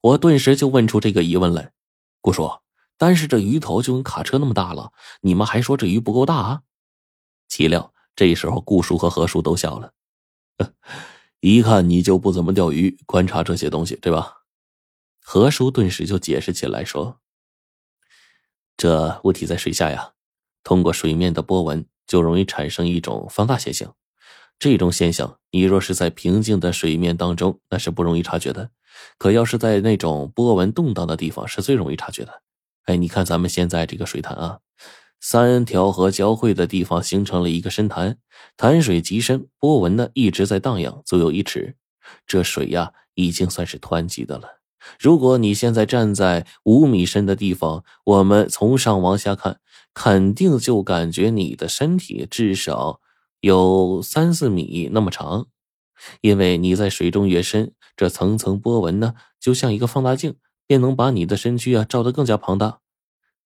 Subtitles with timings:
[0.00, 1.72] 我顿时就问出这个疑问来
[2.22, 2.50] ：“顾叔，
[2.96, 6.62] 单是这鱼头就跟卡车那么大了，你们还说这鱼不够大啊？”
[7.48, 9.92] 岂料这时候顾叔和何叔都笑了
[11.40, 14.38] ：“一看你就不怎么钓鱼，观察这些东西，对吧？”
[15.20, 17.20] 何叔顿时就解释起来说
[18.76, 20.14] ：“这物体在水下呀，
[20.64, 23.94] 通过水面的波纹，就容易产生一种放大现象。”
[24.60, 28.68] 这种现象，你若是在平静的水面当中，那是不容易察觉的；
[29.16, 32.42] 可要是在那种波纹动荡的地方，是最容易察觉的。
[32.84, 34.58] 哎，你看咱们现在这个水潭啊，
[35.18, 38.18] 三条河交汇的地方形成了一个深潭，
[38.58, 41.76] 潭水极深，波纹呢一直在荡漾，足有一尺。
[42.26, 44.58] 这水呀，已经算是湍急的了。
[44.98, 49.58] 如果你现在站在五米深的地方，我们从上往下看，
[49.94, 53.00] 肯定就感觉你的身体至少。
[53.40, 55.48] 有三四米那么长，
[56.20, 60.36] 因为你在水中越深，这层层波纹呢，就像一个放大镜，
[60.66, 62.80] 便能把你的身躯啊照得更加庞大。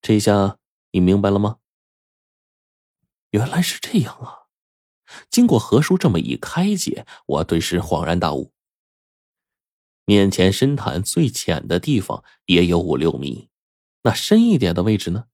[0.00, 0.58] 这下
[0.92, 1.56] 你明白了吗？
[3.30, 4.48] 原来是这样啊！
[5.30, 8.52] 经过何叔这么一开解，我顿时恍然大悟。
[10.06, 13.50] 面前深潭最浅的地方也有五六米，
[14.02, 15.26] 那深一点的位置呢？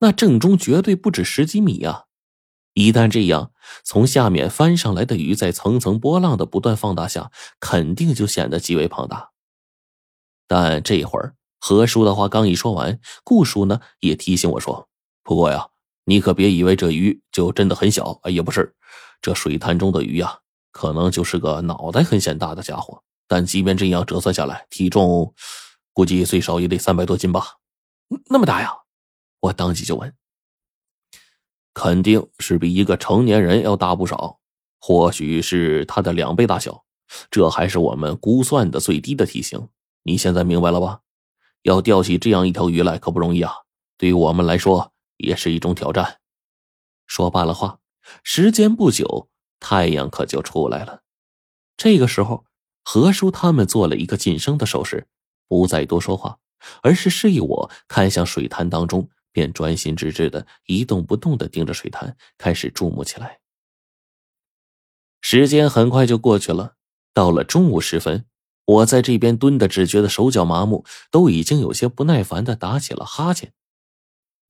[0.00, 2.06] 那正中绝对不止十几米呀！
[2.78, 3.50] 一旦这样，
[3.82, 9.30] 从下面翻上来的鱼在层层波浪的不断放大下，肯定就显得极为庞大。
[10.46, 14.88] 但这会儿何叔的话刚一说完，顾叔呢也提醒我说
[15.24, 15.70] ：“不过呀，
[16.04, 18.72] 你可别以为这鱼就真的很小啊，也不是。
[19.20, 20.38] 这水潭中的鱼呀，
[20.70, 23.02] 可能就是个脑袋很显大的家伙。
[23.26, 25.34] 但即便这样折算下来，体重
[25.92, 27.56] 估计最少也得三百多斤吧？
[28.30, 28.72] 那么大呀！”
[29.42, 30.14] 我当即就问。
[31.78, 34.40] 肯定是比一个成年人要大不少，
[34.80, 36.84] 或许是他的两倍大小。
[37.30, 39.68] 这还是我们估算的最低的体型。
[40.02, 41.02] 你现在明白了吧？
[41.62, 43.52] 要钓起这样一条鱼来可不容易啊！
[43.96, 46.18] 对于我们来说也是一种挑战。
[47.06, 47.78] 说罢了话，
[48.24, 49.28] 时间不久，
[49.60, 51.02] 太阳可就出来了。
[51.76, 52.44] 这个时候，
[52.82, 55.06] 何叔他们做了一个噤声的手势，
[55.46, 56.38] 不再多说话，
[56.82, 59.08] 而是示意我看向水潭当中。
[59.32, 63.38] 便专心致志的一动不动的盯着水潭，开始注目起来。
[65.20, 66.74] 时间很快就过去了，
[67.12, 68.24] 到了中午时分，
[68.64, 73.52] 我在这边蹲的只觉得手脚麻木，都已经有些不耐烦的打起了哈欠。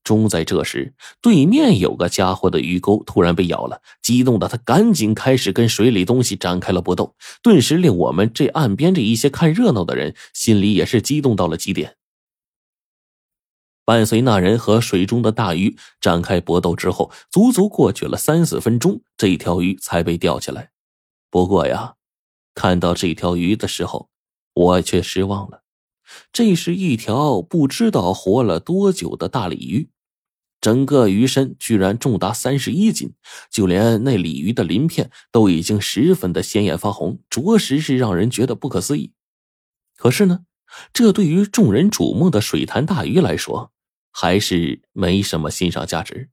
[0.04, 11.97] 终在这时，对面有个家伙的鱼钩突然被咬了，激动的他赶紧开始跟水里东西展开了搏斗，顿时令我们这岸边这一些看热闹的人心里也是激动到了极点。
[13.88, 20.72] 伴随那人和水中的大鱼展开搏斗之后，足足过去了三四分钟，这条鱼才被钓起来。
[21.30, 21.94] 不过呀，
[22.54, 24.10] 看到这条鱼的时候，
[24.52, 25.62] 我却失望了。
[26.30, 29.88] 这是一条不知道活了多久的大鲤鱼，
[30.60, 33.14] 整个鱼身居然重达三十一斤，
[33.50, 39.14] 就连那鲤鱼的鳞片都已经十分的鲜艳发红，着实是让人觉得不可思议。
[39.96, 40.40] 可是呢，
[40.92, 43.72] 这对于众人瞩目的水潭大鱼来说，
[44.10, 46.30] 还是没什么欣赏价值，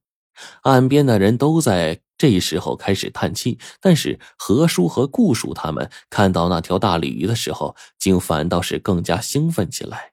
[0.62, 10.12] 岸边的人都在这时候开始叹气，但是何叔和顾叔他们看到那条大鲤鱼的时候，竟反倒是更加兴奋起来。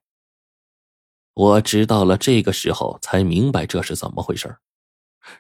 [1.34, 4.58] 我直到了这个时候才明白这是怎么回事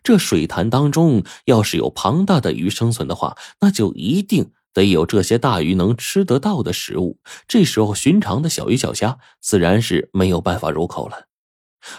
[0.02, 7.20] 这水潭当中要是有庞大的鱼生存的话，那就一定得有这些大鱼能吃得到的食物。
[7.48, 11.28] 这时候，寻常的小鱼小虾自然是没有办法入口了。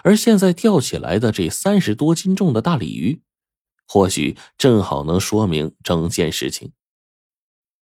[0.02, 3.22] 而现在钓起来的这三十多斤重的大鲤鱼，
[3.86, 6.72] 或许正好能说明整件事情。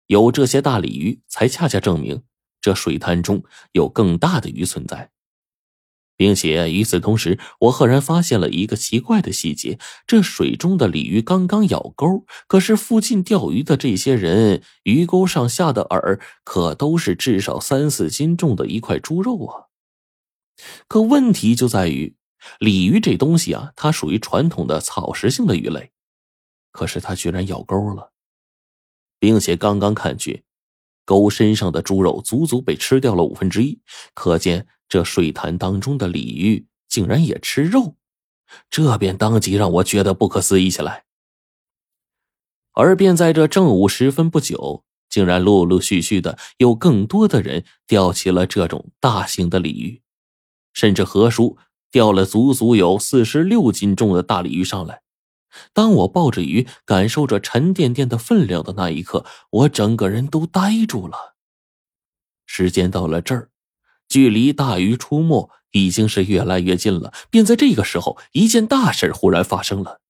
[0.06, 2.22] 有这些大鲤鱼，才恰恰证明
[2.60, 5.10] 这水潭中有更大的鱼存在，
[6.16, 19.71] 并且与此同时，我赫然发现了一个奇怪的细节：这水中的鲤鱼刚刚咬钩，可是附近钓鱼的这些人，鱼钩上下的饵可都是至少三四斤重的一块猪肉啊！
[20.88, 22.16] 可问题就在于，
[22.58, 25.92] 鲤鱼这东西啊，它属于传统的草食性的鱼类，
[26.70, 28.12] 可是它居然咬钩了，
[29.18, 30.44] 并且刚刚看去，
[31.04, 33.80] 钩身上的猪肉足足被吃掉了五分之一，
[34.14, 37.96] 可见这水潭当中的鲤鱼竟然也吃肉，
[38.68, 41.04] 这便当即让我觉得不可思议起来。
[42.74, 50.00] 而便在这正午时分不久，竟然陆陆续续的有更多的人钓起了这种大型的鲤鱼。
[50.72, 51.58] 甚至何叔
[51.90, 55.02] 钓了足足有四十六斤重的大鲤鱼上来。
[55.74, 61.34] 当我抱着鱼，感受着沉甸甸的分量的那一刻，我整个人都呆住了。
[62.46, 63.50] 时间到了这儿，
[64.08, 67.12] 距离大鱼出没已经是越来越近了。
[67.30, 70.00] 便在这个时候，一件大事忽然发生了。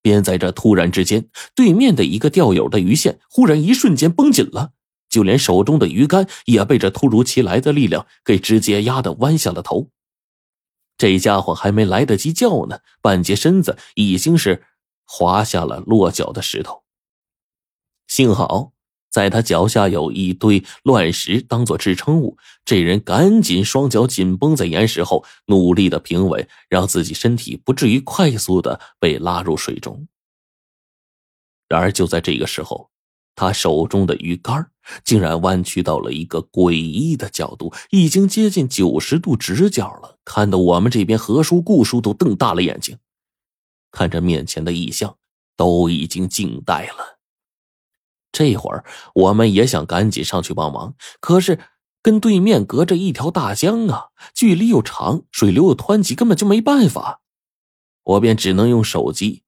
[0.00, 4.72] 便在这突然之间，对面的一个钓友的鱼线忽然一瞬间绷紧了，
[5.16, 9.88] 就连手中的鱼竿也被这突如其来的力量给直接压得弯下了头。
[10.98, 14.62] 这家伙还没来得及叫呢，半截身子已经是
[15.06, 16.84] 滑下了落脚的石头。
[18.08, 18.72] 幸好
[19.08, 22.36] 在他脚下有一堆乱石当做支撑物，
[22.66, 30.06] 这人赶紧双脚紧绷在岩石后，努力的平稳，让自己身体不至于快速的被拉入水中。
[31.68, 32.90] 然而就在这个时候，
[33.36, 34.68] 他手中的鱼竿
[35.04, 42.98] 竟然弯曲到了一个诡异的角度，已经接近九十度直角了，看得我们这边何叔、顾叔都瞪大了眼睛，
[43.92, 45.18] 看着面前的异象，
[45.56, 47.18] 都已经惊呆了。
[48.32, 48.84] 这会儿
[49.14, 51.58] 我们也想赶紧上去帮忙，可是
[52.00, 57.20] 跟对面隔着一条大江啊，距离又长，水流又湍急，根本就没办法。
[58.02, 59.42] 我便只能用手机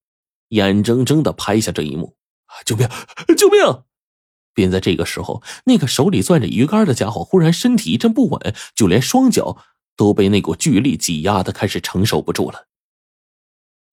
[0.49, 2.18] 眼睁睁的拍下这一幕。
[2.65, 2.89] 救命！
[3.37, 3.83] 救命！
[4.55, 9.57] 便在这个时候，那个手里攥着鱼竿的家伙忽然身体一阵不稳，就连双脚
[9.97, 12.67] 都被那股巨力挤压的开始承受不住了。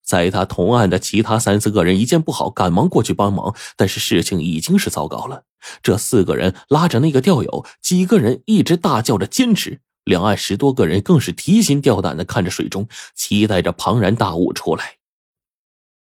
[0.04, 5.46] 在他同案的其他三四个人一见不好，赶忙过去帮忙，但是事情已经是糟糕了。
[5.82, 14.98] 这四个人拉着那个钓友，几个人一直大叫着坚持，两岸十多个人更是提心吊胆的看着水中，期待着庞然大物出来。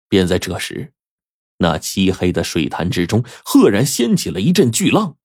[0.09, 0.93] 便在这时。
[1.61, 5.17] 那漆黑的水潭之中，赫然掀起了一阵巨浪。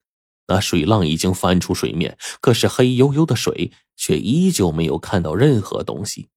[0.47, 6.27] 那水浪已经翻出水面，可是黑黝黝的水却依旧没有看到任何东西。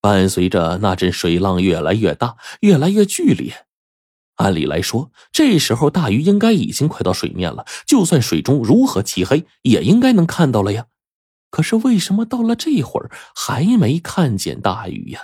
[0.00, 3.66] 伴随着那阵水浪越来越大，越来越剧烈。
[4.36, 10.86] 按理来说，这时候大鱼应该已经快到水面了，就算水中如何漆黑，也应该能看到了呀。
[11.50, 15.20] 可是为什么到了这会儿还没看见大鱼呀？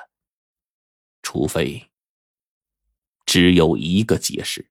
[1.22, 1.90] 除非……
[3.34, 4.70] 只有一个解释，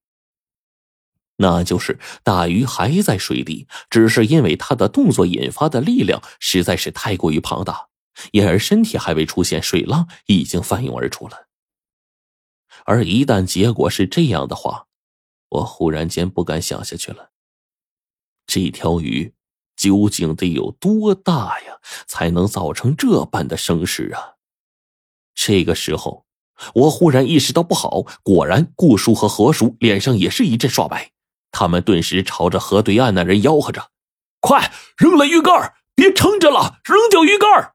[1.36, 7.90] 那就是大鱼还在水底，只是因为他的动作引发的力量实在是太过于庞大，
[8.32, 11.50] 因而身体还未出现水浪，已经翻涌而出了。
[12.86, 14.88] 而一旦结果是这样的话，
[15.50, 17.34] 我忽然间不敢想下去了。
[18.48, 19.34] 这条鱼
[19.76, 24.36] 究竟得有多大呀，才能造成这般的声势啊？
[25.36, 26.26] 这个时候。
[26.76, 31.12] 我忽然意识到不好，果然顾叔和何叔脸上也是一阵刷白，
[31.52, 33.90] 他们顿时朝着河对岸那人吆喝着
[34.40, 37.74] ：“快扔了鱼竿，别撑着了，扔掉鱼竿！”